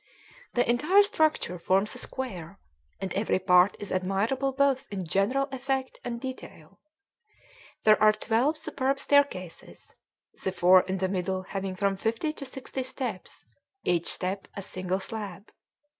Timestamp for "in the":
10.81-11.07